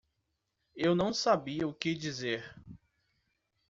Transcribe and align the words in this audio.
Eu 0.75 0.95
não 0.95 1.13
sabia 1.13 1.67
o 1.67 1.73
que 1.75 1.93
dizer. 1.93 2.55